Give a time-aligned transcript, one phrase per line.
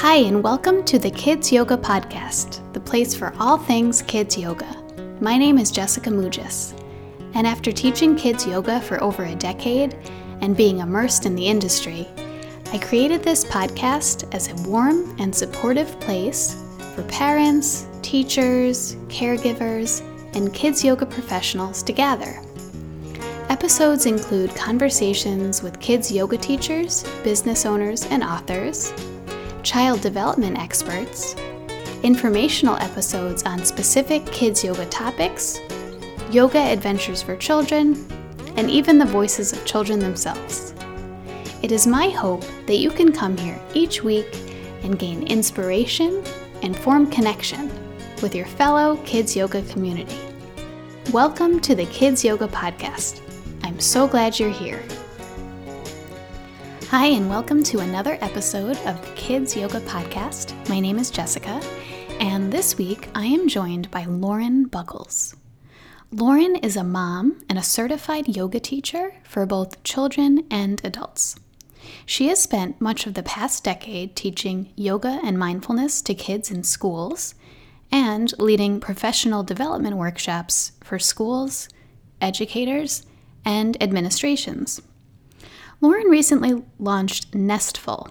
[0.00, 4.66] Hi, and welcome to the Kids Yoga Podcast, the place for all things kids yoga.
[5.20, 6.72] My name is Jessica Mugis,
[7.34, 9.98] and after teaching kids yoga for over a decade
[10.40, 12.08] and being immersed in the industry,
[12.72, 16.56] I created this podcast as a warm and supportive place
[16.94, 20.00] for parents, teachers, caregivers,
[20.34, 22.40] and kids yoga professionals to gather.
[23.50, 28.94] Episodes include conversations with kids yoga teachers, business owners, and authors
[29.62, 31.34] child development experts,
[32.02, 35.60] informational episodes on specific kids yoga topics,
[36.30, 38.06] yoga adventures for children,
[38.56, 40.74] and even the voices of children themselves.
[41.62, 44.28] It is my hope that you can come here each week
[44.82, 46.24] and gain inspiration
[46.62, 47.70] and form connection
[48.22, 50.18] with your fellow kids yoga community.
[51.12, 53.20] Welcome to the Kids Yoga Podcast.
[53.62, 54.82] I'm so glad you're here.
[56.90, 60.56] Hi, and welcome to another episode of the Kids Yoga Podcast.
[60.68, 61.62] My name is Jessica,
[62.18, 65.36] and this week I am joined by Lauren Buckles.
[66.10, 71.36] Lauren is a mom and a certified yoga teacher for both children and adults.
[72.06, 76.64] She has spent much of the past decade teaching yoga and mindfulness to kids in
[76.64, 77.36] schools
[77.92, 81.68] and leading professional development workshops for schools,
[82.20, 83.06] educators,
[83.44, 84.82] and administrations.
[85.82, 88.08] Lauren recently launched Nestful,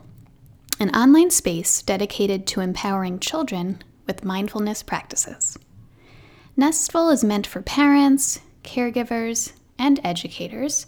[0.79, 5.55] an online space dedicated to empowering children with mindfulness practices.
[6.57, 10.87] Nestful is meant for parents, caregivers, and educators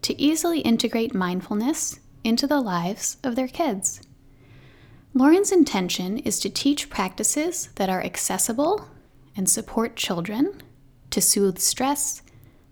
[0.00, 4.00] to easily integrate mindfulness into the lives of their kids.
[5.12, 8.88] Lauren's intention is to teach practices that are accessible
[9.36, 10.62] and support children
[11.10, 12.22] to soothe stress,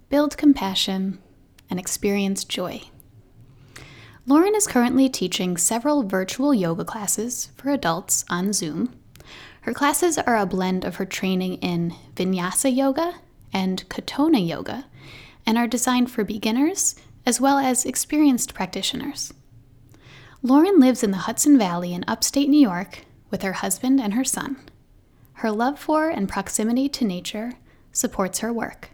[0.09, 1.19] build compassion,
[1.69, 2.81] and experience joy.
[4.27, 8.95] Lauren is currently teaching several virtual yoga classes for adults on Zoom.
[9.63, 13.15] Her classes are a blend of her training in vinyasa yoga
[13.51, 14.87] and Katonah yoga
[15.47, 19.33] and are designed for beginners as well as experienced practitioners.
[20.43, 24.25] Lauren lives in the Hudson Valley in upstate New York with her husband and her
[24.25, 24.59] son.
[25.35, 27.53] Her love for and proximity to nature
[27.91, 28.91] supports her work,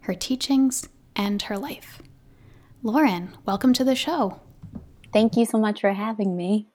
[0.00, 2.00] her teachings, and her life.
[2.82, 4.40] Lauren, welcome to the show.
[5.12, 6.66] Thank you so much for having me.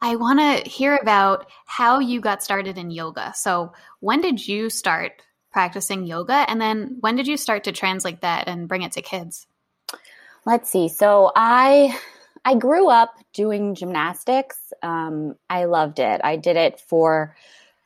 [0.00, 3.32] I want to hear about how you got started in yoga.
[3.34, 6.44] So, when did you start practicing yoga?
[6.48, 9.46] And then, when did you start to translate that and bring it to kids?
[10.44, 10.88] Let's see.
[10.88, 11.98] So, I
[12.44, 14.58] I grew up doing gymnastics.
[14.82, 16.20] Um, I loved it.
[16.22, 17.34] I did it for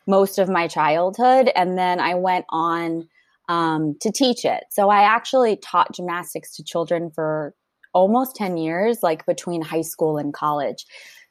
[0.06, 3.08] most of my childhood, and then I went on
[3.48, 4.64] um, to teach it.
[4.70, 7.54] So I actually taught gymnastics to children for
[7.92, 10.84] almost 10 years, like between high school and college.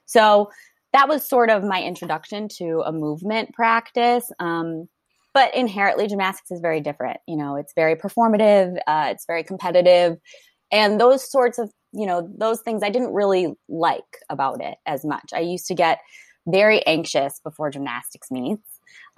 [0.06, 0.50] So
[0.92, 4.30] that was sort of my introduction to a movement practice.
[4.38, 4.88] Um,
[5.32, 7.18] but inherently, gymnastics is very different.
[7.28, 10.16] You know, it's very performative, uh, it's very competitive.
[10.72, 15.04] And those sorts of, you know, those things I didn't really like about it as
[15.04, 15.30] much.
[15.32, 15.98] I used to get
[16.48, 18.69] very anxious before gymnastics meets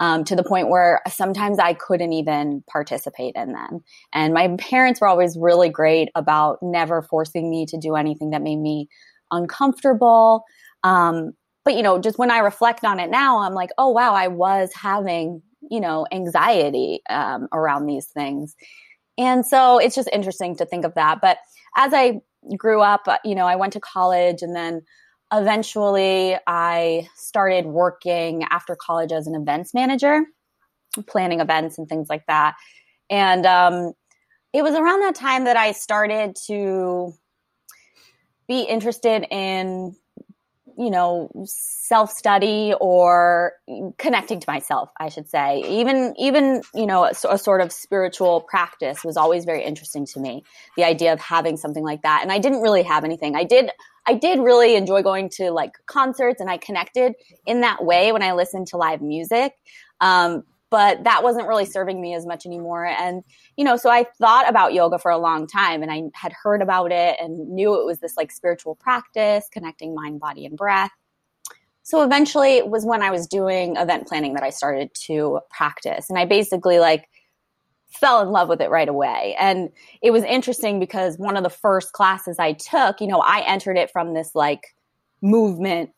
[0.03, 3.85] um, to the point where sometimes I couldn't even participate in them.
[4.13, 8.43] And my parents were always really great about never forcing me to do anything that
[8.43, 8.89] made me
[9.31, 10.43] uncomfortable.
[10.83, 14.13] Um, but, you know, just when I reflect on it now, I'm like, oh, wow,
[14.13, 15.41] I was having,
[15.71, 18.57] you know, anxiety um, around these things.
[19.17, 21.21] And so it's just interesting to think of that.
[21.21, 21.39] But
[21.77, 22.23] as I
[22.57, 24.83] grew up, uh, you know, I went to college and then
[25.33, 30.25] eventually I started working after college as an events manager,
[31.07, 32.55] planning events and things like that.
[33.09, 33.93] And um,
[34.53, 37.15] it was around that time that I started to
[38.47, 39.97] be interested in
[40.77, 43.53] you know self study or
[43.99, 45.63] connecting to myself i should say.
[45.67, 50.21] Even even you know a, a, sort of spiritual practice was always very interesting to
[50.21, 50.45] me.
[50.77, 52.21] The idea of having something like that.
[52.23, 53.37] And i didn't really have anything.
[53.37, 53.71] I did
[54.07, 57.15] i did really enjoy going to like concerts and i connected
[57.47, 59.53] in that way when i listened to live music.
[60.01, 60.43] Um,
[60.73, 62.87] but that wasn't really serving me as much anymore.
[62.87, 63.23] And,
[63.59, 66.63] you know, so I thought about yoga for a long time and I had heard
[66.63, 70.91] about it and knew it was this like spiritual practice, connecting mind, body, and breath.
[71.83, 76.09] So eventually it was when I was doing event planning that I started to practice.
[76.09, 77.07] And I basically like
[77.91, 79.37] fell in love with it right away.
[79.39, 79.69] And
[80.01, 83.77] it was interesting because one of the first classes I took, you know, I entered
[83.77, 84.63] it from this like
[85.21, 85.91] movement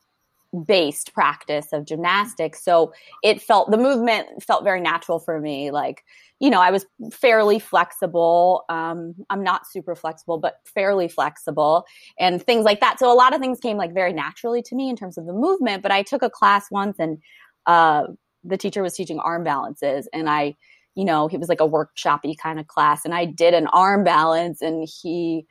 [0.54, 2.62] based practice of gymnastics.
[2.62, 2.92] So
[3.22, 5.70] it felt the movement felt very natural for me.
[5.70, 6.04] Like,
[6.40, 8.64] you know, I was fairly flexible.
[8.68, 11.86] Um, I'm not super flexible, but fairly flexible
[12.18, 12.98] and things like that.
[12.98, 15.32] So a lot of things came like very naturally to me in terms of the
[15.32, 15.82] movement.
[15.82, 17.18] But I took a class once and
[17.66, 18.04] uh,
[18.44, 20.54] the teacher was teaching arm balances and I,
[20.94, 24.04] you know, he was like a workshopy kind of class and I did an arm
[24.04, 25.46] balance and he,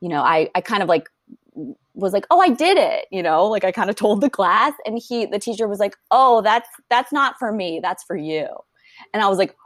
[0.00, 1.08] you know, I, I kind of like
[1.96, 4.72] was like, "Oh, I did it," you know, like I kind of told the class,
[4.84, 8.46] and he, the teacher, was like, "Oh, that's that's not for me, that's for you,"
[9.12, 9.56] and I was like,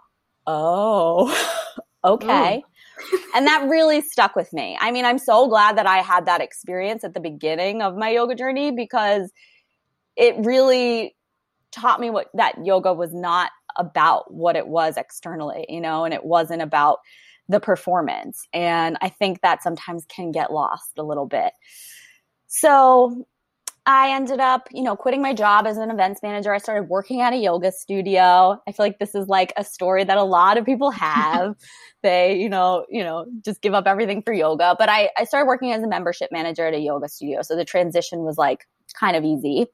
[0.47, 1.35] "Oh,
[2.05, 2.63] okay."
[3.35, 4.77] and that really stuck with me.
[4.81, 8.11] I mean, I'm so glad that I had that experience at the beginning of my
[8.11, 9.33] yoga journey because
[10.17, 11.17] it really
[11.73, 16.13] taught me what that yoga was not about what it was externally, you know, and
[16.13, 16.99] it wasn't about
[17.49, 18.47] the performance.
[18.53, 21.53] And I think that sometimes can get lost a little bit.
[22.53, 23.27] So
[23.87, 26.53] I ended up, you know, quitting my job as an events manager.
[26.53, 28.61] I started working at a yoga studio.
[28.67, 31.55] I feel like this is like a story that a lot of people have.
[32.03, 34.75] they, you know, you know, just give up everything for yoga.
[34.79, 37.43] But I, I started working as a membership manager at a yoga studio.
[37.43, 38.67] So the transition was like
[38.99, 39.67] kind of easy.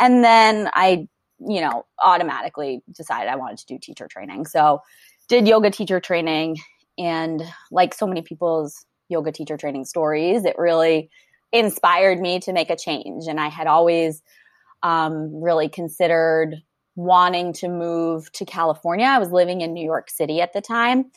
[0.00, 1.06] And then I,
[1.38, 4.46] you know, automatically decided I wanted to do teacher training.
[4.46, 4.80] So
[5.28, 6.56] did yoga teacher training
[6.98, 11.10] and like so many people's yoga teacher training stories, it really
[11.54, 13.26] inspired me to make a change.
[13.28, 14.22] And I had always
[14.82, 16.60] um, really considered
[16.96, 19.06] wanting to move to California.
[19.06, 21.10] I was living in New York City at the time.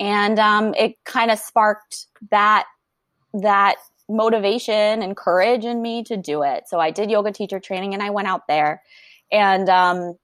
[0.00, 2.64] And um, it kind of sparked that
[3.34, 3.76] that
[4.08, 6.64] motivation and courage in me to do it.
[6.68, 8.82] So I did yoga teacher training and I went out there
[9.30, 10.18] and um,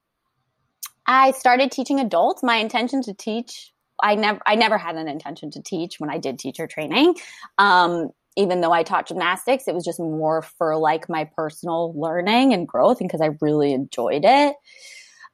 [1.07, 2.43] I started teaching adults.
[2.43, 6.19] My intention to teach I never I never had an intention to teach when I
[6.19, 7.17] did teacher training.
[7.59, 12.55] Um, even though I taught gymnastics, it was just more for like my personal learning
[12.55, 14.55] and growth and because I really enjoyed it.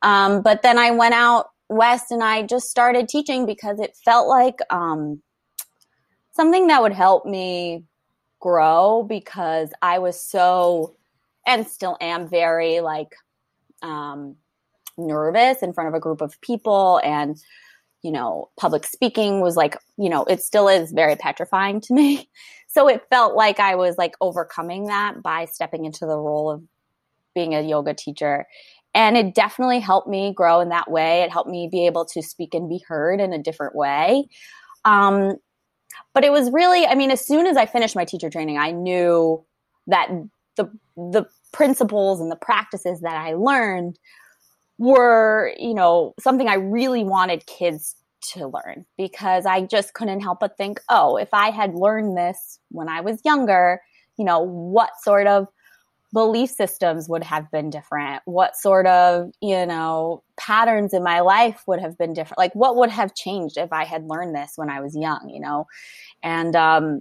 [0.00, 4.26] Um, but then I went out west and I just started teaching because it felt
[4.26, 5.20] like um,
[6.32, 7.84] something that would help me
[8.40, 10.96] grow because I was so
[11.46, 13.14] and still am very like
[13.82, 14.36] um,
[14.96, 17.36] nervous in front of a group of people and
[18.04, 22.28] you know, public speaking was like, you know, it still is very petrifying to me.
[22.74, 26.62] So it felt like I was like overcoming that by stepping into the role of
[27.32, 28.46] being a yoga teacher.
[28.94, 31.22] And it definitely helped me grow in that way.
[31.22, 34.26] It helped me be able to speak and be heard in a different way.
[34.84, 35.36] Um,
[36.12, 38.72] but it was really, I mean, as soon as I finished my teacher training, I
[38.72, 39.44] knew
[39.86, 40.08] that
[40.56, 43.98] the the principles and the practices that I learned
[44.78, 47.94] were, you know, something I really wanted kids
[48.32, 52.58] to learn because I just couldn't help but think, oh, if I had learned this
[52.70, 53.80] when I was younger,
[54.16, 55.48] you know, what sort of
[56.12, 58.22] belief systems would have been different?
[58.24, 62.38] What sort of, you know, patterns in my life would have been different?
[62.38, 65.40] Like, what would have changed if I had learned this when I was young, you
[65.40, 65.66] know?
[66.22, 67.00] And um,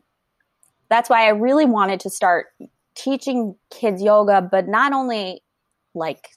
[0.89, 2.47] that's why I really wanted to start
[2.95, 5.43] teaching kids yoga, but not only
[5.93, 6.29] like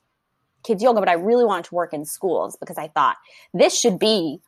[0.62, 3.16] kids yoga, but I really wanted to work in schools because I thought
[3.54, 4.40] this should be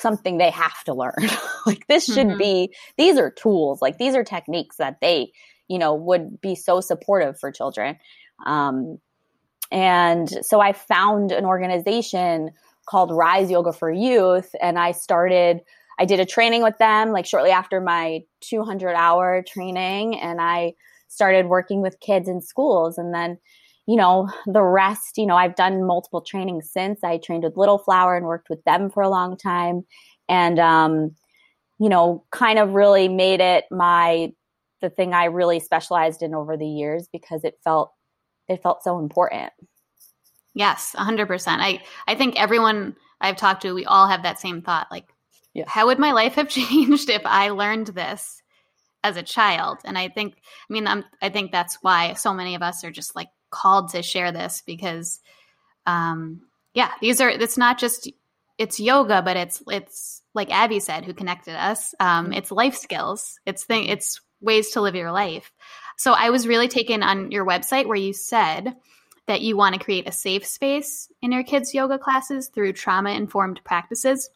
[0.00, 1.14] something they have to learn.
[1.66, 2.38] like this should mm-hmm.
[2.38, 5.32] be these are tools, like these are techniques that they,
[5.68, 7.96] you know, would be so supportive for children.
[8.46, 8.98] Um,
[9.70, 12.50] and so I found an organization
[12.86, 15.60] called Rise Yoga for Youth, and I started.
[15.98, 20.74] I did a training with them like shortly after my 200 hour training, and I
[21.08, 22.96] started working with kids in schools.
[22.96, 23.38] And then
[23.90, 27.02] you know, the rest, you know, I've done multiple trainings since.
[27.02, 29.84] I trained with Little Flower and worked with them for a long time.
[30.28, 31.16] And, um,
[31.80, 34.30] you know, kind of really made it my,
[34.80, 37.92] the thing I really specialized in over the years because it felt,
[38.46, 39.52] it felt so important.
[40.54, 41.42] Yes, 100%.
[41.48, 44.86] I, I think everyone I've talked to, we all have that same thought.
[44.92, 45.08] Like,
[45.52, 45.64] yeah.
[45.66, 48.40] how would my life have changed if I learned this
[49.02, 49.78] as a child?
[49.84, 52.92] And I think, I mean, I'm, I think that's why so many of us are
[52.92, 55.20] just like called to share this because
[55.86, 56.40] um
[56.74, 58.10] yeah these are it's not just
[58.58, 62.34] it's yoga but it's it's like abby said who connected us um mm-hmm.
[62.34, 63.38] it's life skills.
[63.46, 65.52] It's thing it's ways to live your life.
[65.96, 68.76] So i was really taken on your website where you said
[69.26, 73.10] that you want to create a safe space in your kids yoga classes through trauma
[73.10, 74.30] informed practices.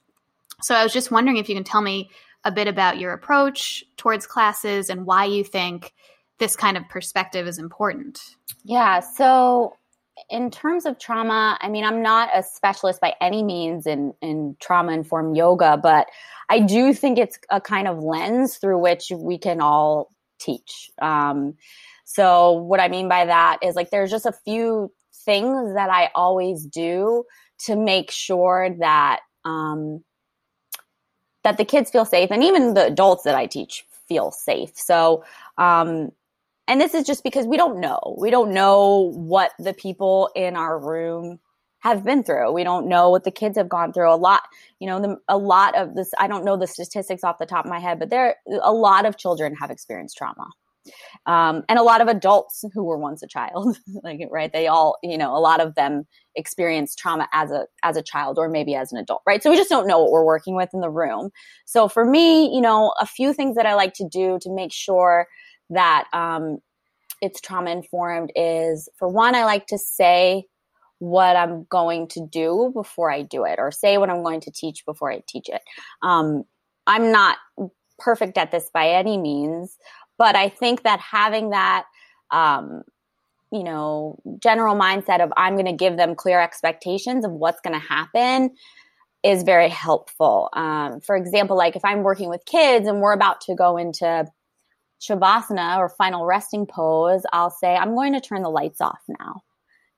[0.62, 2.10] So i was just wondering if you can tell me
[2.44, 5.94] a bit about your approach towards classes and why you think
[6.38, 8.20] this kind of perspective is important?
[8.64, 9.00] Yeah.
[9.00, 9.76] So,
[10.30, 14.56] in terms of trauma, I mean, I'm not a specialist by any means in, in
[14.60, 16.06] trauma informed yoga, but
[16.48, 20.90] I do think it's a kind of lens through which we can all teach.
[21.02, 21.54] Um,
[22.04, 24.92] so what I mean by that is like there's just a few
[25.24, 27.24] things that I always do
[27.66, 30.04] to make sure that um,
[31.42, 34.72] that the kids feel safe and even the adults that I teach feel safe.
[34.74, 35.24] So
[35.58, 36.10] um,
[36.66, 38.16] and this is just because we don't know.
[38.18, 41.40] We don't know what the people in our room
[41.80, 42.50] have been through.
[42.52, 44.10] We don't know what the kids have gone through.
[44.10, 44.42] A lot,
[44.80, 47.66] you know, the, a lot of this, I don't know the statistics off the top
[47.66, 50.46] of my head, but there, a lot of children have experienced trauma.
[51.26, 54.50] Um, and a lot of adults who were once a child, like, right.
[54.50, 58.38] They all, you know, a lot of them experienced trauma as a, as a child
[58.38, 59.42] or maybe as an adult, right?
[59.42, 61.30] So we just don't know what we're working with in the room.
[61.66, 64.72] So for me, you know, a few things that I like to do to make
[64.72, 65.26] sure
[65.70, 66.58] that, um,
[67.20, 70.44] it's trauma informed is for one, I like to say
[70.98, 74.50] what I'm going to do before I do it, or say what I'm going to
[74.50, 75.62] teach before I teach it.
[76.02, 76.44] Um,
[76.86, 77.38] I'm not
[77.98, 79.78] perfect at this by any means,
[80.18, 81.84] but I think that having that,
[82.30, 82.82] um,
[83.52, 87.78] you know, general mindset of I'm going to give them clear expectations of what's going
[87.78, 88.54] to happen
[89.22, 90.48] is very helpful.
[90.52, 94.26] Um, for example, like if I'm working with kids and we're about to go into
[95.04, 99.42] Shavasana or final resting pose, I'll say, I'm going to turn the lights off now.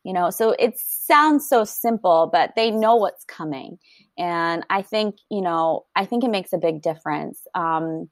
[0.04, 3.78] You know so it sounds so simple but they know what's coming.
[4.16, 7.40] And i think you know i think it makes a big difference.
[7.56, 8.08] Um,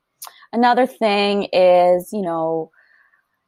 [0.52, 2.72] another thing is you know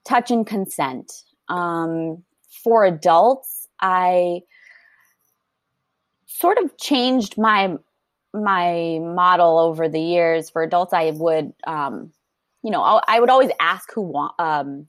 [0.05, 1.13] touch and consent.
[1.49, 2.23] Um,
[2.63, 4.43] for adults i
[6.27, 7.77] sort of changed my
[8.33, 10.51] my model over the years.
[10.51, 12.13] For adults i would um,
[12.67, 14.89] you know i would always ask who want um,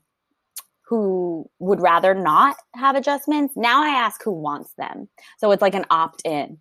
[0.88, 3.52] who would rather not have adjustments.
[3.56, 5.08] Now I ask who wants them.
[5.36, 6.58] So it's like an opt in.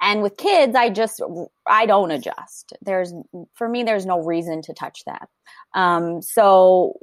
[0.00, 1.20] And with kids, I just,
[1.66, 2.72] I don't adjust.
[2.82, 3.12] There's,
[3.54, 5.28] for me, there's no reason to touch that.
[5.74, 6.94] Um, so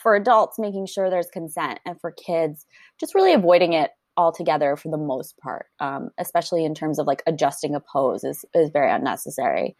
[0.00, 2.64] for adults, making sure there's consent and for kids,
[2.98, 7.22] just really avoiding it altogether for the most part, um, especially in terms of like
[7.26, 9.76] adjusting a pose is, is very unnecessary.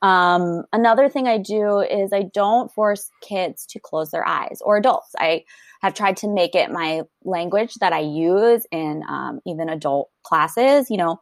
[0.00, 4.76] Um, another thing I do is I don't force kids to close their eyes or
[4.76, 5.14] adults.
[5.18, 5.44] I
[5.82, 10.90] have tried to make it my language that I use in um, even adult classes.
[10.90, 11.20] You know,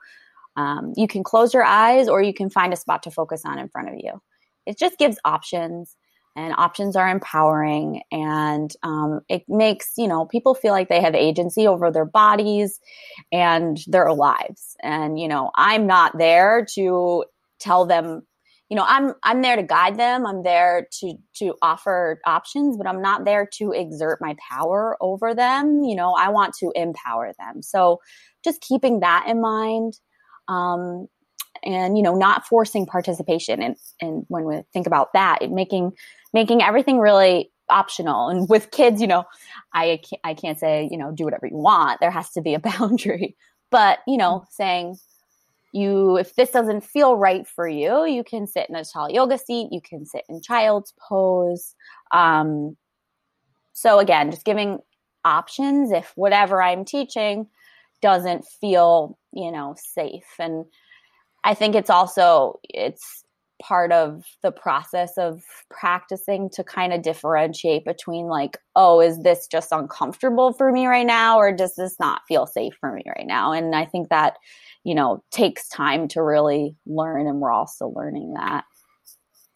[0.56, 3.58] um, you can close your eyes or you can find a spot to focus on
[3.58, 4.20] in front of you.
[4.66, 5.96] It just gives options
[6.36, 11.14] and options are empowering and um, it makes you know people feel like they have
[11.14, 12.78] agency over their bodies
[13.32, 17.24] and their lives and you know i'm not there to
[17.58, 18.22] tell them
[18.68, 20.26] you know i'm i'm there to guide them.
[20.26, 25.34] I'm there to to offer options but i'm not there to exert my power over
[25.34, 25.82] them.
[25.84, 27.62] You know i want to empower them.
[27.62, 28.00] So
[28.44, 29.94] just keeping that in mind
[30.48, 31.06] um
[31.64, 35.92] and you know not forcing participation and and when we think about that it making
[36.32, 38.28] making everything really optional.
[38.28, 39.24] And with kids you know
[39.72, 42.00] i can't, i can't say you know do whatever you want.
[42.00, 43.36] There has to be a boundary.
[43.70, 44.96] But you know saying
[45.76, 49.38] you if this doesn't feel right for you you can sit in a tall yoga
[49.38, 51.74] seat you can sit in child's pose.
[52.12, 52.76] Um,
[53.72, 54.78] so again just giving
[55.24, 57.46] options if whatever i'm teaching
[58.00, 60.34] doesn't feel you know safe.
[60.38, 60.64] And
[61.44, 63.24] i think it's also it's
[63.60, 69.46] part of the process of practicing to kind of differentiate between like oh is this
[69.46, 73.26] just uncomfortable for me right now or does this not feel safe for me right
[73.26, 73.52] now?
[73.52, 74.36] And i think that
[74.84, 78.64] you know takes time to really learn and we're also learning that.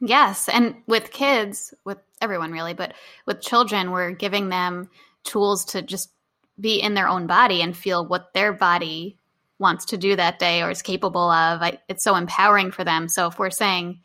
[0.00, 2.94] Yes and with kids with everyone really but
[3.26, 4.88] with children we're giving them
[5.24, 6.10] tools to just
[6.58, 9.18] be in their own body and feel what their body
[9.60, 11.62] wants to do that day or is capable of.
[11.62, 13.08] I, it's so empowering for them.
[13.08, 14.00] So if we're saying,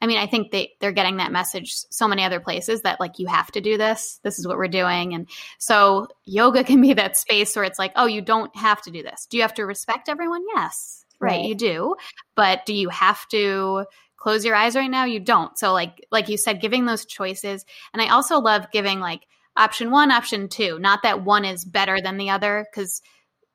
[0.00, 3.18] I mean, I think they, they're getting that message so many other places that like,
[3.18, 4.18] you have to do this.
[4.24, 5.12] This is what we're doing.
[5.14, 5.28] And
[5.58, 9.02] so yoga can be that space where it's like, oh, you don't have to do
[9.02, 9.26] this.
[9.26, 10.42] Do you have to respect everyone?
[10.54, 11.04] Yes.
[11.20, 11.32] Right.
[11.32, 11.44] right.
[11.44, 11.96] You do.
[12.34, 13.84] But do you have to
[14.16, 15.04] close your eyes right now?
[15.04, 15.58] You don't.
[15.58, 17.64] So like, like you said, giving those choices.
[17.92, 19.22] And I also love giving like
[19.56, 22.66] option one, option two, not that one is better than the other.
[22.72, 23.02] Cause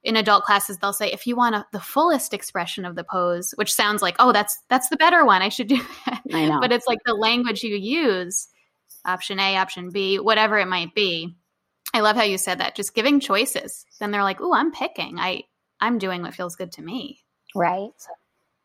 [0.04, 3.52] in adult classes they'll say if you want a, the fullest expression of the pose
[3.56, 5.42] which sounds like oh that's that's the better one.
[5.42, 6.22] I should do that.
[6.34, 6.60] I know.
[6.60, 8.48] But it's like the language you use
[9.06, 11.36] option a option b whatever it might be.
[11.94, 12.76] I love how you said that.
[12.76, 13.86] Just giving choices.
[14.00, 15.20] Then they're like oh i'm picking.
[15.20, 15.44] I
[15.80, 17.20] i'm doing what feels good to me.
[17.56, 17.92] Right.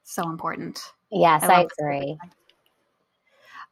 [0.05, 0.81] So important.
[1.11, 2.19] Yes i, I agree.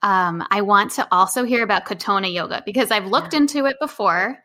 [0.02, 3.40] um, I want to also hear about Katonah yoga because I've looked yeah.
[3.40, 4.38] into it before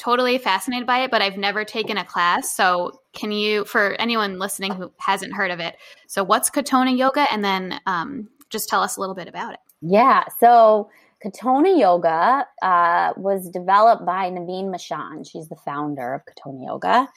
[0.00, 2.56] totally fascinated by it, but I've never taken a class.
[2.56, 5.76] So, can you, for anyone listening who hasn't heard of it,
[6.08, 7.26] so what's Katonah Yoga?
[7.30, 9.60] And then um, just tell us a little bit about it.
[9.82, 10.24] Yeah.
[10.40, 10.90] So,
[11.24, 15.30] Katonah Yoga uh, was developed by Nevine Michaan.
[15.30, 17.08] She's the founder of Katonah Yoga,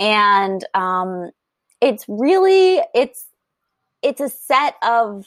[0.00, 1.30] and um,
[1.80, 3.26] it's really it's
[4.02, 5.24] it's a set of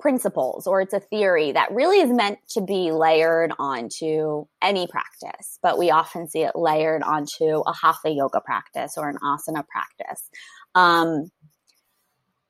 [0.00, 5.58] principles or it's a theory that really is meant to be layered onto any practice,
[5.62, 10.28] but we often see it layered onto a hatha yoga practice or an asana practice.
[10.74, 11.30] Um,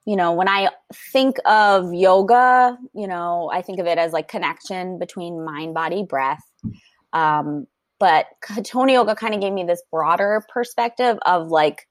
[0.06, 0.70] you know, when I
[1.12, 6.04] think of yoga, you know, I think of it as like connection between mind, body,
[6.04, 6.42] breath.
[7.12, 7.66] Um,
[7.98, 11.86] but Katonah Yoga kind of gave me this broader perspective of like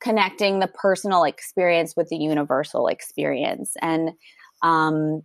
[0.00, 3.74] connecting the personal experience with the universal experience.
[3.80, 4.10] And
[4.66, 5.22] um,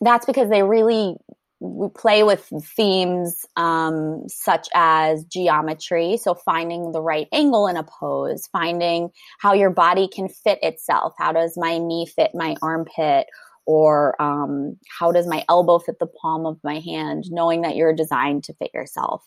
[0.00, 1.16] that's because they really
[1.58, 6.18] we play with themes um, such as geometry.
[6.18, 9.08] So finding the right angle in a pose finding
[9.40, 11.14] how your body can fit itself.
[11.18, 13.26] How does my knee fit my armpit?
[13.64, 17.24] Or um, how does my elbow fit the palm of my hand?
[17.30, 19.26] Knowing that you're designed to fit yourself.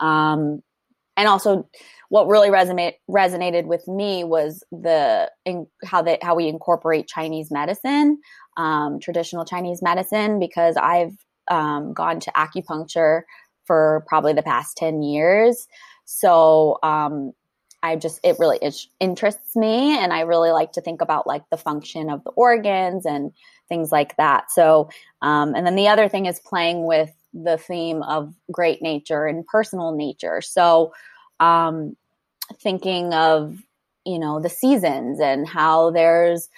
[0.00, 0.62] Um,
[1.18, 1.68] and also
[2.08, 7.50] what really resonate, resonated with me was the in, how that how we incorporate chinese
[7.50, 8.18] medicine
[8.56, 11.12] um, traditional chinese medicine because i've
[11.50, 13.22] um, gone to acupuncture
[13.68, 15.68] for probably the past 10 years.
[16.06, 17.32] So um,
[17.82, 18.58] I just, it really
[18.98, 19.96] interests me.
[19.96, 23.30] And I really like to think about like the function of the organs and
[23.68, 24.50] things like that.
[24.50, 24.88] So,
[25.22, 29.46] um, and then the other thing is playing with the theme of great nature and
[29.46, 30.40] personal nature.
[30.40, 30.92] So,
[31.40, 31.96] um,
[32.60, 33.58] thinking of,
[34.04, 36.48] you know, the seasons and how there's,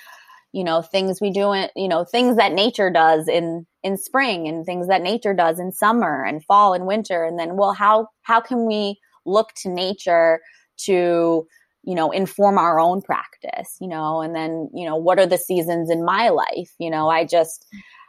[0.53, 4.49] you know things we do in you know things that nature does in in spring
[4.49, 7.25] and things that nature does in summer and fall and winter.
[7.25, 10.41] And then well how how can we look to nature
[10.79, 11.47] to
[11.85, 14.21] you know inform our own practice you know?
[14.21, 16.73] And then you know what are the seasons in my life?
[16.79, 17.67] You know i just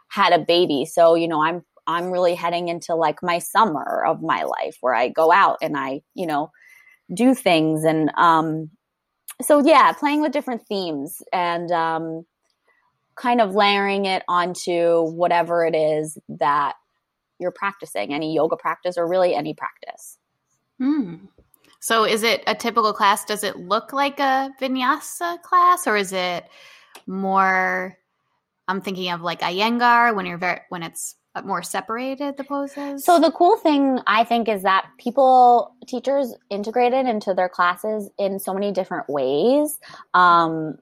[0.10, 4.22] had a baby so you know i'm i'm really heading into like my summer of
[4.22, 6.52] my life where i go out and i you know
[7.14, 8.70] do things and um
[9.42, 12.26] so yeah playing with different themes and um
[13.16, 16.76] kind of layering it onto whatever it is that
[17.42, 20.18] you're practicing, any yoga practice or really any practice.
[20.78, 21.16] Hmm.
[21.80, 23.26] So is it a typical class?
[23.26, 26.46] Does it look like a vinyasa class or is it
[27.08, 27.98] more
[28.68, 33.06] I'm thinking of like Iyengar when you're very when it's more separated the poses?
[33.06, 38.40] So the cool thing I think is that people teachers integrated into their classes in
[38.40, 39.80] so many different ways.
[40.14, 40.78] Um,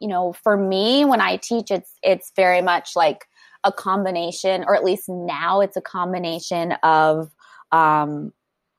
[0.00, 3.26] you know, for me, when I teach, it's it's very much like
[3.64, 7.30] a combination, or at least now it's a combination of
[7.72, 8.32] um,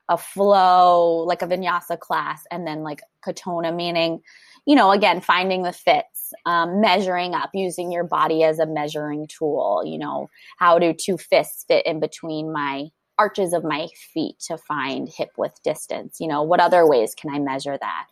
[0.09, 4.21] a flow, like a vinyasa class, and then like katonah, meaning,
[4.65, 6.14] you know, again, finding the fits,
[6.45, 9.83] um, measuring up, using your body as a measuring tool.
[9.85, 14.57] You know, how do two fists fit in between my arches of my feet to
[14.57, 16.17] find hip width distance?
[16.19, 18.07] You know, what other ways can I measure that?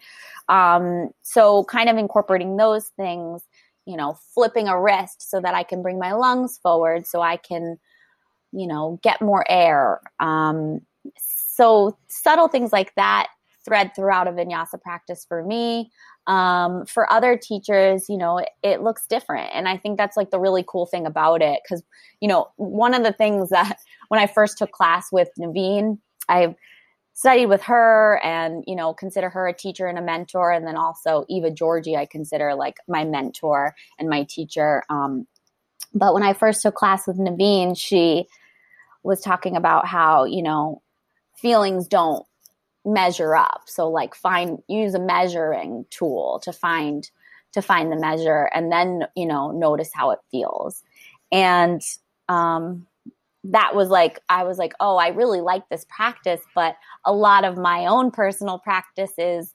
[0.50, 3.44] Um, so kind of incorporating those things,
[3.86, 7.38] you know, flipping a wrist so that I can bring my lungs forward so I
[7.38, 7.78] can,
[8.52, 10.02] you know, get more air.
[10.20, 10.82] Um,
[11.18, 13.28] so subtle things like that
[13.66, 15.92] thread throughout a vinyasa practice for me.
[16.26, 19.50] Um, for other teachers, you know, it, it, looks different.
[19.54, 21.60] And I think that's like the really cool thing about it.
[21.68, 21.84] Cause,
[22.22, 26.56] you know, one of the things that when I first took class with Nevine, I
[27.14, 30.76] studied with her and you know consider her a teacher and a mentor and then
[30.76, 35.28] also eva georgie i consider like my mentor and my teacher um,
[35.94, 38.26] but when i first took class with nevine she
[39.04, 40.82] was talking about how you know
[41.36, 42.26] feelings don't
[42.86, 43.64] measure up.
[43.66, 47.10] So like find use a measuring tool to find
[47.54, 50.84] to find the measure and then you know notice how it feels.
[51.32, 51.82] And
[52.30, 52.88] um
[53.44, 57.44] that was like i was like oh i really like this practice but a lot
[57.44, 59.54] of my own personal practice is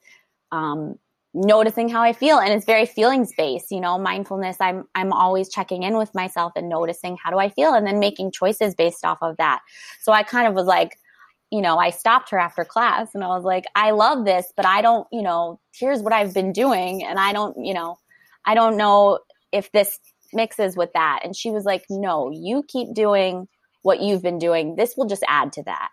[0.52, 0.98] um,
[1.34, 5.48] noticing how i feel and it's very feelings based you know mindfulness i'm i'm always
[5.48, 9.04] checking in with myself and noticing how do i feel and then making choices based
[9.04, 9.60] off of that.
[10.00, 10.98] So i kind of was like
[11.50, 14.66] you know i stopped her after class and i was like i love this but
[14.66, 17.96] i don't you know here's what i've been doing and i don't you know
[18.44, 19.18] i don't know
[19.52, 19.98] if this
[20.32, 23.48] mixes with that and she was like no you keep doing
[23.82, 24.76] what you've been doing.
[24.76, 25.88] This will just add to that.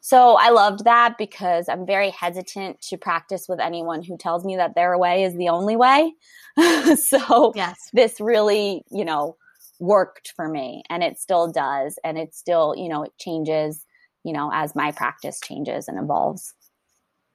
[0.00, 4.56] So I loved that because I'm very hesitant to practice with anyone who tells me
[4.56, 6.14] that their way is the only way.
[6.96, 7.90] so yes.
[7.92, 9.36] this really, you know,
[9.80, 11.98] worked for me and it still does.
[12.04, 13.84] And it still, you know, it changes,
[14.24, 16.54] you know, as my practice changes and evolves.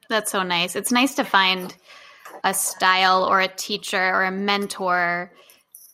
[0.08, 0.74] That's so nice.
[0.74, 1.74] It's nice to find
[2.44, 5.32] a style or a teacher or a mentor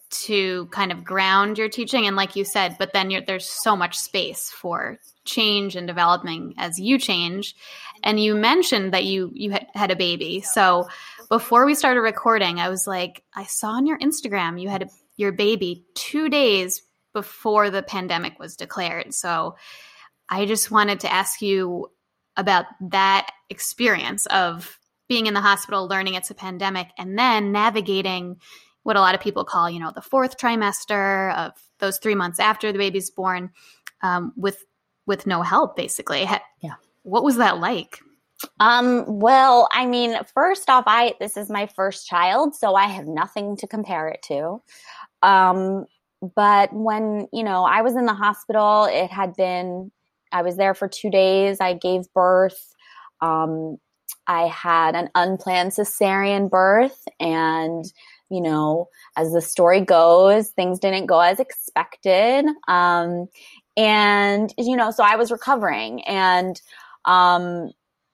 [0.08, 3.98] to kind of ground your teaching and like you said but then there's so much
[3.98, 7.56] space for change and developing as you change
[8.04, 10.86] and you mentioned that you you had, had a baby so
[11.28, 14.88] before we started recording i was like i saw on your instagram you had a,
[15.16, 16.82] your baby two days
[17.12, 19.56] before the pandemic was declared so
[20.30, 21.90] i just wanted to ask you
[22.36, 28.36] about that experience of being in the hospital learning it's a pandemic and then navigating
[28.86, 32.38] what a lot of people call, you know, the fourth trimester of those three months
[32.38, 33.50] after the baby's born,
[34.00, 34.64] um, with
[35.06, 36.24] with no help, basically.
[36.60, 36.74] Yeah.
[37.02, 37.98] What was that like?
[38.60, 43.08] Um, well, I mean, first off, I this is my first child, so I have
[43.08, 44.62] nothing to compare it to.
[45.20, 45.86] Um,
[46.36, 49.90] but when, you know, I was in the hospital, it had been
[50.32, 51.60] I was there for two days.
[51.60, 52.74] I gave birth.
[53.20, 53.78] Um,
[54.26, 57.84] I had an unplanned cesarean birth and
[58.30, 62.44] you know, as the story goes, things didn't go as expected.
[62.66, 63.28] Um,
[63.76, 66.02] and, you know, so I was recovering.
[66.04, 66.60] And
[67.04, 67.70] um,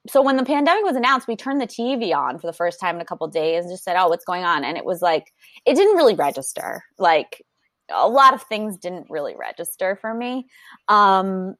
[0.08, 2.96] so when the pandemic was announced, we turned the TV on for the first time
[2.96, 4.64] in a couple days and just said, oh, what's going on?
[4.64, 5.32] And it was like,
[5.64, 6.84] it didn't really register.
[6.98, 7.42] Like,
[7.90, 10.46] a lot of things didn't really register for me.
[10.88, 11.56] Um,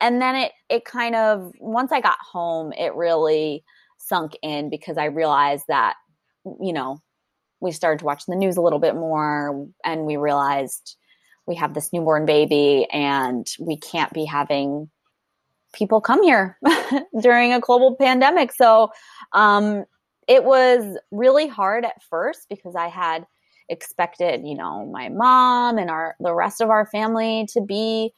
[0.00, 3.64] and then it, it kind of, once I got home, it really
[3.98, 5.94] sunk in because I realized that,
[6.60, 7.00] you know,
[7.60, 10.96] we started watching the news a little bit more and we realized
[11.46, 14.88] we have this newborn baby and we can't be having
[15.72, 16.58] people come here
[17.20, 18.52] during a global pandemic.
[18.52, 18.90] So
[19.32, 19.84] um,
[20.26, 23.26] it was really hard at first because I had
[23.68, 28.12] expected, you know, my mom and our the rest of our family to be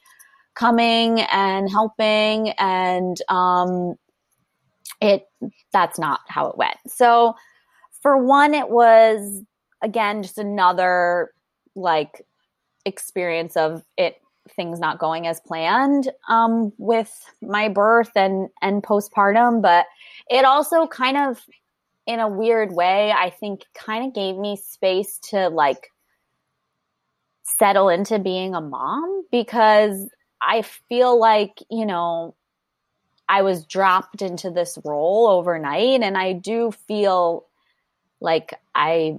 [0.54, 3.94] coming and helping and um,
[5.00, 5.26] it
[5.72, 6.76] that's not how it went.
[6.86, 7.34] So
[8.00, 9.42] for one, it was
[9.82, 11.32] again just another
[11.74, 12.22] like
[12.84, 14.16] experience of it
[14.56, 19.86] things not going as planned um, with my birth and and postpartum, but
[20.28, 21.44] it also kind of
[22.06, 25.88] in a weird way, I think kind of gave me space to like
[27.44, 30.08] settle into being a mom because
[30.42, 32.34] I feel like, you know,
[33.28, 37.46] I was dropped into this role overnight and I do feel
[38.20, 39.16] like I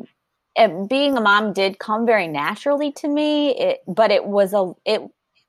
[0.87, 3.55] being a mom did come very naturally to me.
[3.57, 5.01] It, but it was a it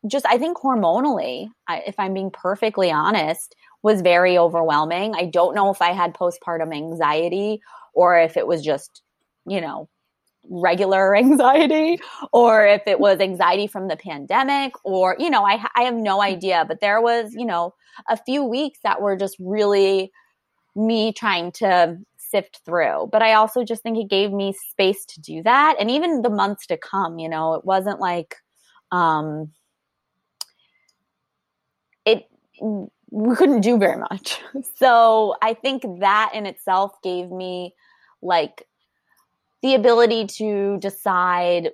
[0.06, 5.14] just i think hormonally I, if i'm being perfectly honest was very overwhelming.
[5.14, 7.60] I don't know if i had postpartum anxiety
[7.94, 9.02] or if it was just
[9.46, 9.88] you know
[10.50, 11.98] regular anxiety
[12.33, 16.20] or if it was anxiety from the pandemic or you know i i have no
[16.20, 17.74] idea but there was you know
[18.09, 20.12] a few weeks that were just really
[20.76, 21.96] me trying to
[22.35, 23.09] sift through.
[23.12, 25.76] But I also just think it gave me space to do that.
[25.78, 28.37] And even the months to come, you know, it wasn't like
[28.90, 29.52] um
[32.04, 32.28] it
[33.11, 34.40] we couldn't do very much.
[34.76, 37.74] So I think that in itself gave me
[38.22, 38.66] like
[39.64, 41.70] the ability to decide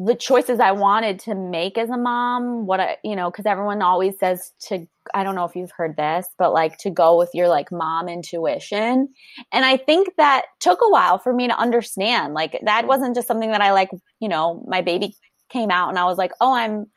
[0.00, 3.82] the choices I wanted to make as a mom, what I, you know, because everyone
[3.82, 4.84] always says to,
[5.14, 8.08] I don't know if you've heard this, but like to go with your like mom
[8.08, 9.10] intuition.
[9.52, 12.34] And I think that took a while for me to understand.
[12.34, 15.14] Like that wasn't just something that I like, you know, my baby
[15.50, 16.88] came out and I was like, oh, I'm,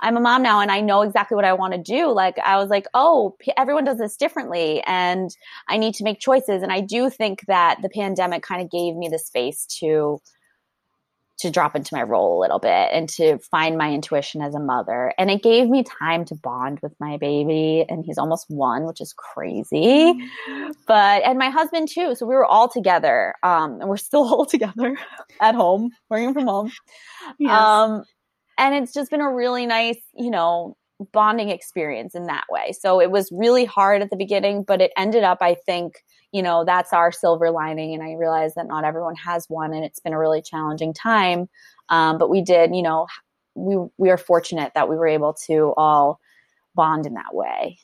[0.00, 2.12] I'm a mom now and I know exactly what I want to do.
[2.12, 5.30] Like I was like, oh, everyone does this differently and
[5.68, 6.62] I need to make choices.
[6.62, 10.18] And I do think that the pandemic kind of gave me the space to,
[11.40, 14.60] to drop into my role a little bit and to find my intuition as a
[14.60, 15.12] mother.
[15.18, 17.84] And it gave me time to bond with my baby.
[17.88, 20.14] And he's almost one, which is crazy.
[20.86, 22.14] But, and my husband too.
[22.14, 23.34] So we were all together.
[23.42, 24.96] Um, and we're still all together
[25.40, 26.72] at home, working from home.
[27.38, 27.52] Yes.
[27.52, 28.04] Um,
[28.58, 30.76] and it's just been a really nice, you know,
[31.12, 32.72] bonding experience in that way.
[32.72, 36.42] So it was really hard at the beginning, but it ended up, I think, you
[36.42, 37.94] know, that's our silver lining.
[37.94, 41.48] And I realize that not everyone has one and it's been a really challenging time.
[41.88, 43.06] Um, but we did, you know,
[43.54, 46.20] we, we are fortunate that we were able to all
[46.74, 47.78] bond in that way.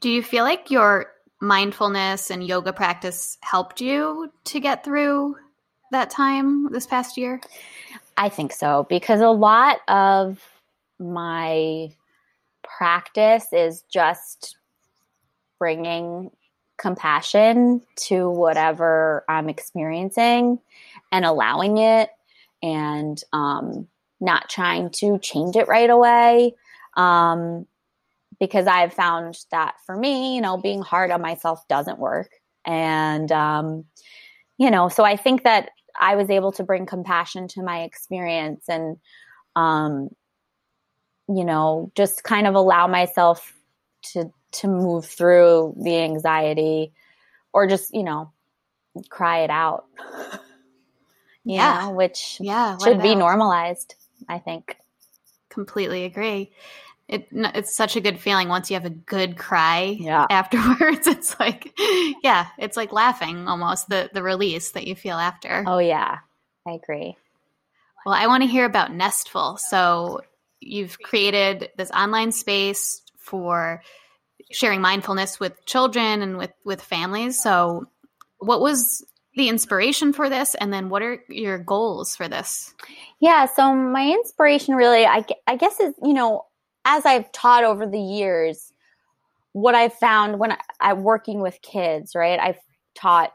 [0.00, 1.06] Do you feel like your
[1.40, 5.36] mindfulness and yoga practice helped you to get through
[5.90, 7.40] that time this past year?
[8.16, 10.42] I think so because a lot of
[10.98, 11.90] my
[12.62, 14.56] practice is just
[15.58, 16.30] bringing
[16.78, 20.58] compassion to whatever I'm experiencing
[21.12, 22.10] and allowing it
[22.62, 23.86] and um,
[24.20, 26.54] not trying to change it right away.
[26.96, 27.66] Um,
[28.38, 32.30] because I've found that for me, you know, being hard on myself doesn't work.
[32.64, 33.84] And, um,
[34.56, 35.70] you know, so I think that
[36.00, 38.96] I was able to bring compassion to my experience and,
[39.54, 40.08] um,
[41.28, 43.54] you know, just kind of allow myself
[44.12, 46.92] to to move through the anxiety
[47.52, 48.32] or just, you know,
[49.08, 49.84] cry it out.
[51.44, 53.94] yeah, know, which yeah, should be normalized,
[54.28, 54.76] I think.
[55.50, 56.50] Completely agree.
[57.10, 60.26] It, it's such a good feeling once you have a good cry yeah.
[60.30, 61.08] afterwards.
[61.08, 61.76] It's like,
[62.22, 65.64] yeah, it's like laughing almost the the release that you feel after.
[65.66, 66.18] Oh yeah,
[66.66, 67.16] I agree.
[68.06, 69.56] Well, I want to hear about Nestful.
[69.56, 70.20] So
[70.60, 73.82] you've created this online space for
[74.52, 77.42] sharing mindfulness with children and with with families.
[77.42, 77.86] So,
[78.38, 82.74] what was the inspiration for this, and then what are your goals for this?
[83.20, 86.46] Yeah, so my inspiration really, I, I guess, is you know,
[86.84, 88.72] as I've taught over the years,
[89.52, 92.38] what I've found when I'm working with kids, right?
[92.38, 92.58] I've
[92.94, 93.32] taught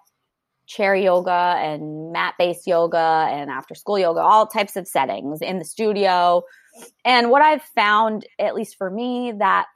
[0.67, 5.59] chair yoga and mat based yoga and after school yoga, all types of settings in
[5.59, 6.41] the studio.
[7.03, 9.67] And what I've found, at least for me, that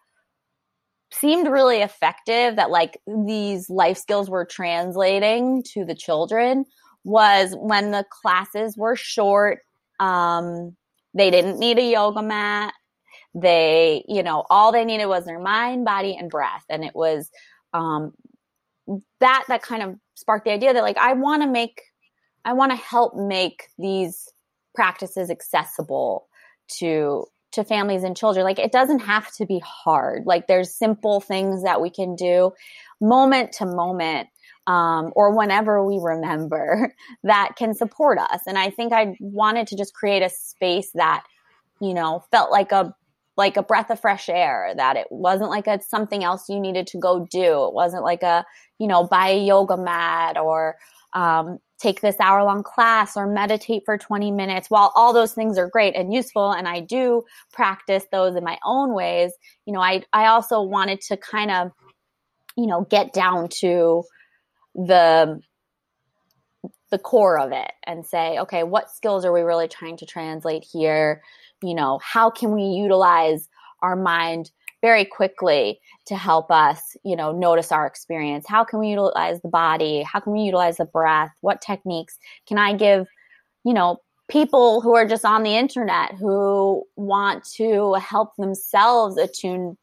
[1.12, 6.66] seemed really effective that like these life skills were translating to the children
[7.04, 9.60] was when the classes were short
[10.00, 10.76] um
[11.16, 12.74] they didn't need a yoga mat
[13.36, 17.30] they you know all they needed was their mind body and breath and it was
[17.74, 18.12] um
[19.20, 21.82] that that kind of sparked the idea that like i want to make
[22.44, 24.28] i want to help make these
[24.74, 26.28] practices accessible
[26.68, 28.46] to to families and children.
[28.46, 30.26] Like it doesn't have to be hard.
[30.26, 32.52] Like there's simple things that we can do
[33.02, 34.28] moment to moment
[34.68, 38.42] um, or whenever we remember that can support us.
[38.46, 41.24] And I think I wanted to just create a space that,
[41.82, 42.94] you know, felt like a
[43.40, 46.86] like a breath of fresh air that it wasn't like a something else you needed
[46.88, 47.66] to go do.
[47.68, 48.46] It wasn't like a
[48.80, 50.76] you know buy a yoga mat or
[51.14, 54.70] um, take this hour long class or meditate for 20 minutes.
[54.70, 57.24] While all those things are great and useful and i do
[57.54, 59.32] practice those in my own ways
[59.66, 61.72] you know i i also wanted to kind of
[62.58, 64.04] you know get down to
[64.76, 65.40] the
[66.92, 70.66] the core of it and say okay what skills are we really trying to translate
[70.70, 71.22] here
[71.62, 73.48] you know how can we utilize
[73.82, 78.46] our mind very quickly to help us, you know, notice our experience.
[78.48, 80.02] How can we utilize the body?
[80.04, 81.32] How can we utilize the breath?
[81.42, 82.18] What techniques
[82.48, 83.08] can I give,
[83.64, 83.98] you know,
[84.30, 89.78] people who are just on the internet who want to help themselves attune,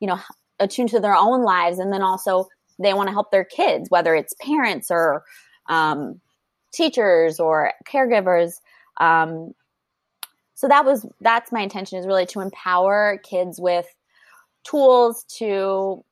[0.00, 0.18] you know,
[0.58, 4.14] attune to their own lives and then also they want to help their kids, whether
[4.14, 5.24] it's parents or
[5.68, 6.20] um,
[6.72, 8.54] teachers or caregivers.
[9.00, 9.52] Um,
[10.62, 13.86] so that was that's my intention is really to empower kids with
[14.62, 16.04] tools to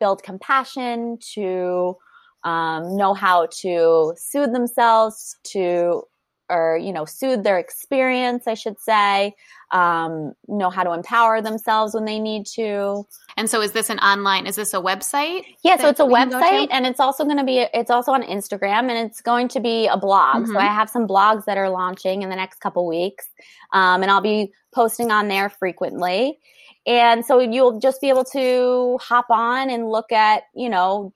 [0.00, 1.94] build compassion, to
[2.42, 6.04] um, know how to soothe themselves, to
[6.52, 9.34] or you know soothe their experience i should say
[9.72, 13.06] um, know how to empower themselves when they need to
[13.38, 16.68] and so is this an online is this a website yeah so it's a website
[16.70, 19.86] and it's also going to be it's also on instagram and it's going to be
[19.86, 20.52] a blog mm-hmm.
[20.52, 23.30] so i have some blogs that are launching in the next couple weeks
[23.72, 26.38] um, and i'll be posting on there frequently
[26.86, 31.12] and so you'll just be able to hop on and look at, you know,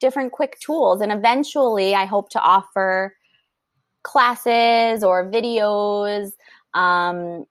[0.00, 1.00] different quick tools.
[1.00, 3.16] And eventually, I hope to offer
[4.02, 6.32] classes or videos,
[6.74, 7.44] um,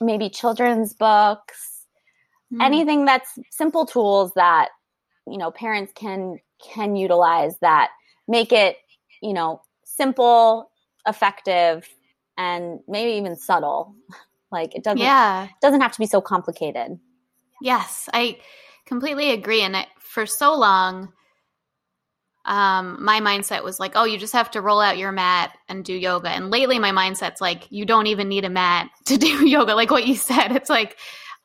[0.00, 1.86] maybe children's books,
[2.52, 2.62] mm.
[2.62, 4.68] anything that's simple tools that,
[5.26, 7.90] you know, parents can can utilize that
[8.28, 8.76] make it,
[9.22, 10.70] you know, simple,
[11.06, 11.88] effective,
[12.38, 13.94] and maybe even subtle.
[14.52, 15.44] Like it doesn't yeah.
[15.46, 17.00] It doesn't have to be so complicated.
[17.60, 18.38] Yes, I
[18.86, 19.62] completely agree.
[19.62, 21.12] And I, for so long,
[22.46, 25.84] um, my mindset was like, oh, you just have to roll out your mat and
[25.84, 26.30] do yoga.
[26.30, 29.74] And lately, my mindset's like, you don't even need a mat to do yoga.
[29.74, 30.96] Like what you said, it's like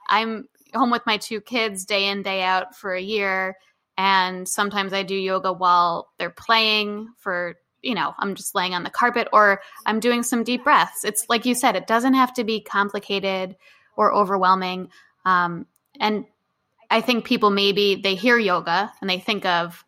[0.08, 3.58] I'm home with my two kids day in, day out for a year.
[3.98, 8.84] And sometimes I do yoga while they're playing for you know, I'm just laying on
[8.84, 11.04] the carpet or I'm doing some deep breaths.
[11.04, 13.56] It's like you said, it doesn't have to be complicated
[13.98, 14.90] or overwhelming.
[15.26, 15.66] Um,
[16.00, 16.26] and
[16.92, 19.84] I think people maybe they hear yoga and they think of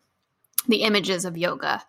[0.68, 1.82] the images of yoga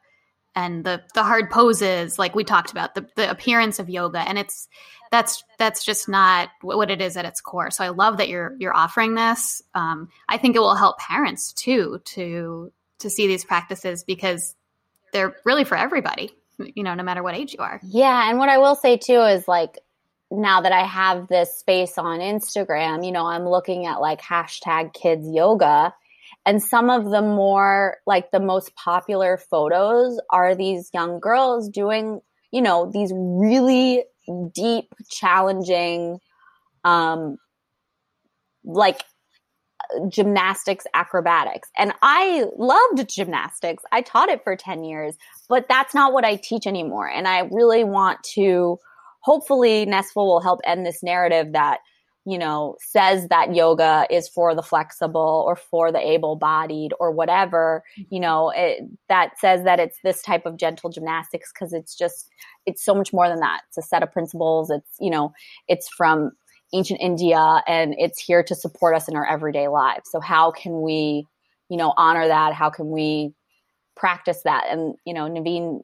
[0.55, 4.37] and the the hard poses like we talked about the, the appearance of yoga and
[4.37, 4.67] it's
[5.11, 8.55] that's that's just not what it is at its core so i love that you're
[8.59, 13.45] you're offering this um, i think it will help parents too to to see these
[13.45, 14.55] practices because
[15.11, 17.79] they're really for everybody, you know, no matter what age you are.
[17.83, 18.29] Yeah.
[18.29, 19.79] And what I will say too is like,
[20.31, 24.93] now that I have this space on Instagram, you know, I'm looking at like hashtag
[24.93, 25.93] kids yoga.
[26.45, 32.21] And some of the more, like the most popular photos are these young girls doing,
[32.51, 34.03] you know, these really
[34.53, 36.19] deep, challenging,
[36.83, 37.37] um,
[38.63, 39.03] like
[40.07, 41.69] gymnastics acrobatics.
[41.77, 43.83] And I loved gymnastics.
[43.91, 45.15] I taught it for 10 years,
[45.49, 47.09] but that's not what I teach anymore.
[47.09, 48.77] And I really want to,
[49.21, 51.79] hopefully, Nestful will help end this narrative that,
[52.25, 57.11] you know, says that yoga is for the flexible or for the able bodied or
[57.11, 61.95] whatever, you know, it, that says that it's this type of gentle gymnastics because it's
[61.95, 62.29] just,
[62.65, 63.61] it's so much more than that.
[63.67, 64.71] It's a set of principles.
[64.71, 65.33] It's, you know,
[65.67, 66.31] it's from
[66.73, 70.09] ancient India and it's here to support us in our everyday lives.
[70.11, 71.27] So how can we,
[71.69, 72.53] you know, honor that?
[72.53, 73.33] How can we
[73.95, 74.65] practice that?
[74.69, 75.81] And, you know, Nevine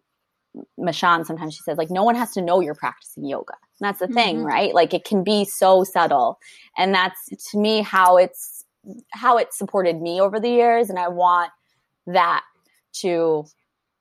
[0.80, 3.54] Michaan, sometimes she says, like, no one has to know you're practicing yoga.
[3.80, 4.14] And that's the mm-hmm.
[4.14, 4.74] thing, right?
[4.74, 6.40] Like it can be so subtle.
[6.78, 8.66] And that's to me how it's
[9.12, 10.90] how it supported me over the years.
[10.90, 11.52] And I want
[12.08, 12.44] that
[12.94, 13.46] to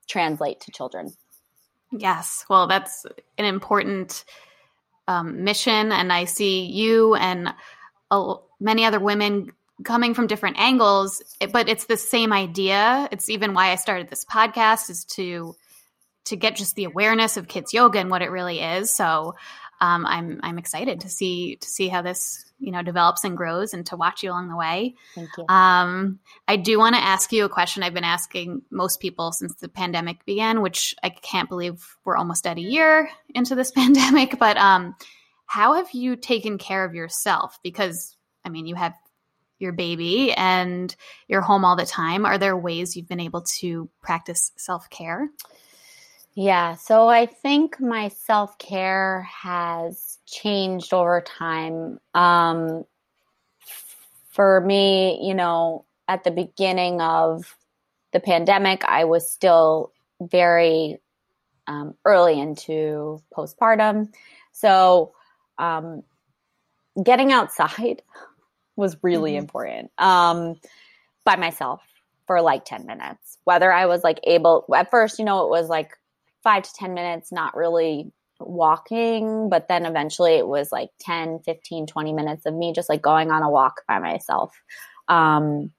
[0.08, 1.12] translate to children.
[1.92, 2.44] Yes.
[2.48, 3.04] Well, that's
[3.36, 4.24] an important
[5.08, 7.52] um, mission, and I see you and
[8.10, 13.08] uh, many other women coming from different angles, but it's the same idea.
[13.10, 15.56] It's even why I started this podcast is to
[16.30, 18.90] to get just the awareness of kids yoga and what it really is.
[18.90, 19.34] So
[19.80, 23.72] um, I'm I'm excited to see to see how this you know develops and grows
[23.72, 24.94] and to watch you along the way.
[25.14, 25.46] Thank you.
[25.48, 29.54] Um, I do want to ask you a question I've been asking most people since
[29.56, 34.38] the pandemic began, which I can't believe we're almost at a year into this pandemic.
[34.38, 34.94] But um,
[35.46, 37.58] how have you taken care of yourself?
[37.62, 38.94] Because I mean, you have
[39.58, 40.94] your baby and
[41.28, 42.26] you're home all the time.
[42.26, 45.30] Are there ways you've been able to practice self care?
[46.34, 51.98] Yeah, so I think my self care has changed over time.
[52.14, 52.84] Um,
[54.30, 57.56] for me, you know, at the beginning of
[58.12, 60.98] the pandemic, I was still very
[61.66, 64.12] um, early into postpartum.
[64.52, 65.12] So,
[65.58, 66.04] um,
[67.02, 68.02] getting outside
[68.76, 69.40] was really mm-hmm.
[69.40, 70.60] important um,
[71.24, 71.82] by myself
[72.26, 73.38] for like 10 minutes.
[73.44, 75.96] Whether I was like able, at first, you know, it was like
[76.42, 81.86] five to 10 minutes, not really walking, but then eventually it was like 10, 15,
[81.86, 84.54] 20 minutes of me just like going on a walk by myself.
[85.08, 85.72] Um,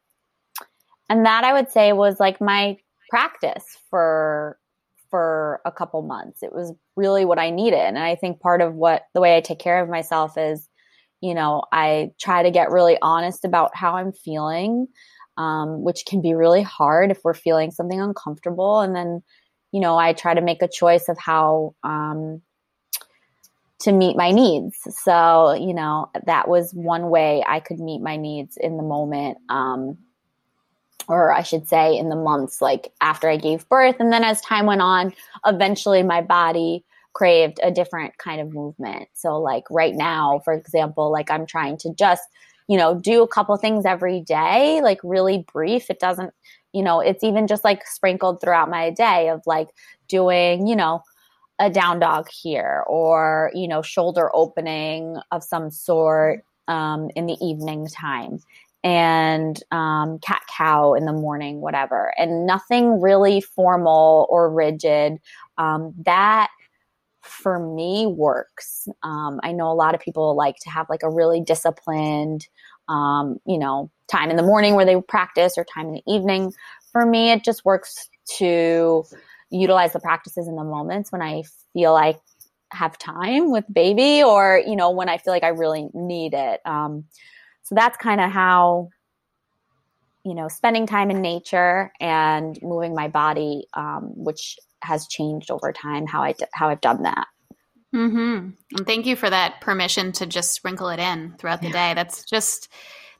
[1.10, 2.78] and that I would say was like my
[3.10, 4.58] practice for
[5.10, 6.42] for a couple months.
[6.42, 7.80] It was really what I needed.
[7.80, 10.70] And I think part of what the way I take care of myself is,
[11.20, 14.88] you know, I try to get really honest about how I'm feeling,
[15.36, 18.80] um, which can be really hard if we're feeling something uncomfortable.
[18.80, 19.22] And then
[19.72, 22.42] you know, I try to make a choice of how um,
[23.80, 24.78] to meet my needs.
[25.04, 29.38] So, you know, that was one way I could meet my needs in the moment.
[29.50, 29.98] Um,
[31.08, 33.96] or I should say, in the months like after I gave birth.
[34.00, 35.14] And then as time went on,
[35.46, 39.10] eventually my body craved a different kind of movement.
[39.14, 42.24] So, like right now, for example, like I'm trying to just,
[42.68, 45.90] you know, do a couple things every day, like really brief.
[45.90, 46.34] It doesn't
[46.74, 49.70] you know, it's even just like sprinkled throughout my day of like
[50.08, 51.02] doing, you know,
[51.60, 57.38] a down dog here or, you know, shoulder opening of some sort um, in the
[57.42, 58.40] evening time
[58.84, 65.20] and um, cat cow in the morning, whatever, and nothing really formal or rigid.
[65.58, 66.50] Um, that
[67.22, 68.88] for me works.
[69.04, 72.48] Um, I know a lot of people like to have like a really disciplined,
[72.90, 76.54] um, you know, time in the morning where they practice or time in the evening.
[76.92, 79.06] For me, it just works to
[79.50, 81.44] utilize the practices in the moments when I
[81.74, 82.20] feel like
[82.72, 86.62] have time with baby or, you know, when I feel like I really need it.
[86.66, 87.06] Um,
[87.64, 88.90] so that's kind of how,
[90.24, 95.74] you know, spending time in nature and moving my body, um, which has changed over
[95.74, 97.28] time, how I, how I've done that.
[97.94, 98.50] Mm-hmm.
[98.78, 101.94] And thank you for that permission to just sprinkle it in throughout the day.
[101.94, 102.70] That's just,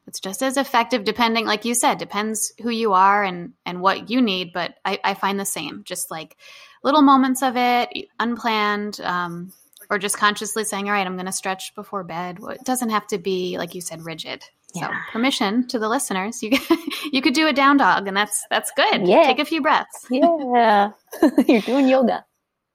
[0.06, 4.10] it's just as effective depending like you said depends who you are and and what
[4.10, 5.82] you need but i, I find the same.
[5.84, 6.36] Just like
[6.82, 9.52] little moments of it unplanned um,
[9.90, 12.38] or just consciously saying all right i'm going to stretch before bed.
[12.42, 14.44] It doesn't have to be like you said rigid.
[14.74, 14.88] Yeah.
[14.88, 16.58] so permission to the listeners you
[17.12, 19.06] you could do a down dog and that's that's good.
[19.06, 19.24] Yeah.
[19.24, 20.06] Take a few breaths.
[20.10, 20.92] Yeah.
[21.46, 22.24] You're doing yoga.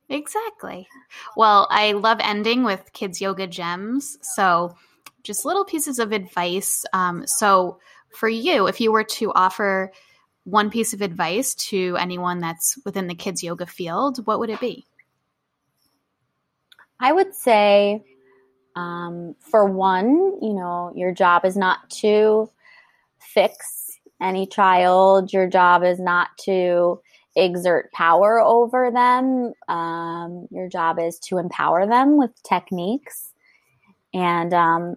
[0.09, 0.87] Exactly.
[1.35, 4.75] Well i love ending with kids yoga gems so
[5.27, 6.85] just little pieces of advice.
[6.93, 7.79] Um, so,
[8.15, 9.91] for you, if you were to offer
[10.45, 14.61] one piece of advice to anyone that's within the kids yoga field, what would it
[14.61, 14.87] be?
[16.99, 18.03] I would say,
[18.75, 22.49] um, for one, you know, your job is not to
[23.19, 25.33] fix any child.
[25.33, 27.01] Your job is not to
[27.35, 29.53] exert power over them.
[29.67, 33.33] Um, your job is to empower them with techniques.
[34.13, 34.95] And um,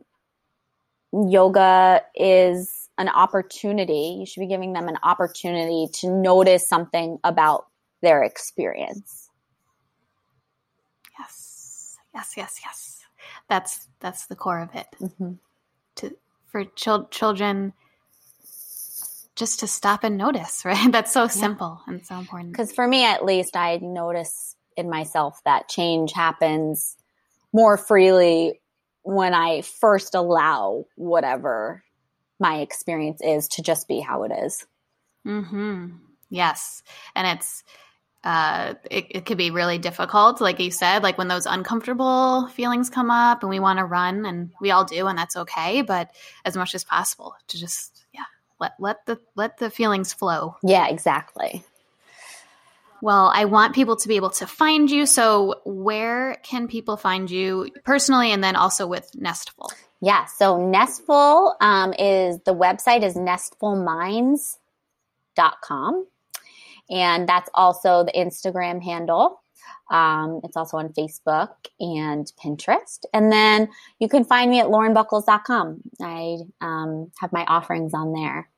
[1.12, 4.16] yoga is an opportunity.
[4.20, 7.66] You should be giving them an opportunity to notice something about
[8.02, 9.30] their experience.
[11.18, 13.04] Yes, yes, yes, yes.
[13.48, 14.86] That's that's the core of it.
[15.00, 15.32] Mm-hmm.
[15.96, 17.72] To for chil- children,
[19.36, 20.90] just to stop and notice, right?
[20.92, 22.52] That's so simple and so important.
[22.52, 26.96] Because for me, at least, I notice in myself that change happens
[27.52, 28.60] more freely
[29.02, 31.82] when I first allow whatever
[32.38, 34.66] my experience is to just be how it is.
[35.26, 35.88] Mm-hmm.
[36.30, 36.82] Yes,
[37.14, 37.62] and it's
[38.22, 42.90] uh, it, it could be really difficult, like you said, like when those uncomfortable feelings
[42.90, 45.82] come up and we want to run, and we all do, and that's okay.
[45.82, 48.24] But as much as possible to just yeah,
[48.58, 50.56] let let the let the feelings flow.
[50.62, 51.64] Yeah, exactly.
[53.02, 55.04] Well, I want people to be able to find you.
[55.06, 59.70] So, where can people find you personally and then also with Nestful?
[60.02, 66.06] Yeah, so Nestful um, is the website is nestfulminds.com.
[66.90, 69.40] And that's also the Instagram handle.
[69.90, 73.04] Um, it's also on Facebook and Pinterest.
[73.12, 75.80] And then you can find me at laurenbuckles.com.
[76.00, 78.49] I um, have my offerings on there.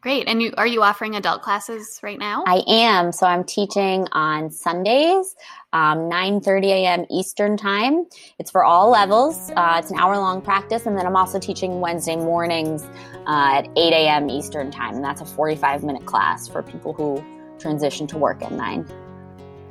[0.00, 0.26] Great.
[0.28, 2.42] And you, are you offering adult classes right now?
[2.46, 3.12] I am.
[3.12, 5.36] So I'm teaching on Sundays,
[5.74, 7.06] um, 9.30 a.m.
[7.10, 8.06] Eastern time.
[8.38, 9.50] It's for all levels.
[9.54, 10.86] Uh, it's an hour long practice.
[10.86, 12.82] And then I'm also teaching Wednesday mornings
[13.26, 14.30] uh, at 8 a.m.
[14.30, 14.94] Eastern time.
[14.94, 17.22] And that's a 45 minute class for people who
[17.58, 18.86] transition to work at 9.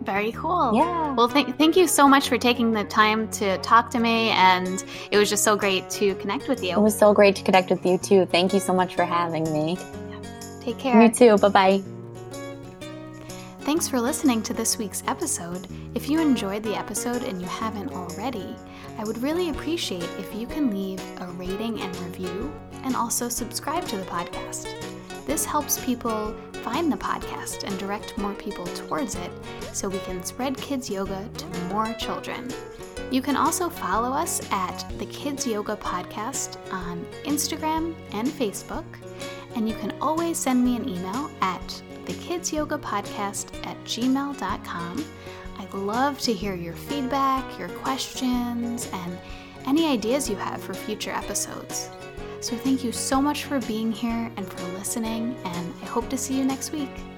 [0.01, 0.73] Very cool.
[0.75, 1.13] Yeah.
[1.15, 4.29] Well, thank, thank you so much for taking the time to talk to me.
[4.29, 6.71] And it was just so great to connect with you.
[6.71, 8.25] It was so great to connect with you, too.
[8.27, 9.77] Thank you so much for having me.
[10.61, 11.01] Take care.
[11.01, 11.37] You too.
[11.37, 11.83] Bye bye.
[13.61, 15.67] Thanks for listening to this week's episode.
[15.93, 18.55] If you enjoyed the episode and you haven't already,
[18.97, 22.51] I would really appreciate if you can leave a rating and review
[22.83, 24.73] and also subscribe to the podcast.
[25.25, 29.31] This helps people find the podcast and direct more people towards it
[29.71, 32.49] so we can spread kids yoga to more children.
[33.11, 38.85] You can also follow us at the Kids Yoga Podcast on Instagram and Facebook
[39.55, 45.05] and you can always send me an email at thekidsyogapodcast at gmail.com.
[45.57, 49.17] I'd love to hear your feedback, your questions, and
[49.65, 51.89] any ideas you have for future episodes.
[52.41, 56.17] So, thank you so much for being here and for listening, and I hope to
[56.17, 57.08] see you next week.